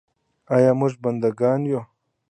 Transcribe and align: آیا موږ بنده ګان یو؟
آیا 0.55 0.71
موږ 0.79 0.93
بنده 1.03 1.29
ګان 1.39 1.61
یو؟ 1.71 1.81